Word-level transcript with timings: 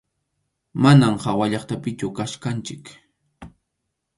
Manam 0.83 1.15
hawallaqtapichu 1.25 2.07
kachkanchik. 2.17 2.85